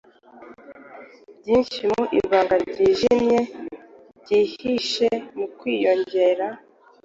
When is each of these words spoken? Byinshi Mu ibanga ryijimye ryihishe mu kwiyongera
Byinshi 1.39 1.79
Mu 1.93 2.03
ibanga 2.19 2.55
ryijimye 2.65 3.39
ryihishe 4.19 5.09
mu 5.37 5.45
kwiyongera 5.57 6.47